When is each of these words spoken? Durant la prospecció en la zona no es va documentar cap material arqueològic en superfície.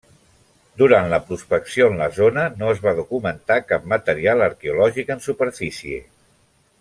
Durant 0.81 1.09
la 1.11 1.19
prospecció 1.25 1.89
en 1.91 1.99
la 2.03 2.07
zona 2.15 2.45
no 2.63 2.71
es 2.77 2.81
va 2.87 2.95
documentar 3.01 3.61
cap 3.73 3.87
material 3.95 4.45
arqueològic 4.49 5.13
en 5.17 5.23
superfície. 5.31 6.01